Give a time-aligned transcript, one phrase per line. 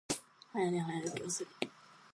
[0.51, 1.47] 早寝、早起きをする。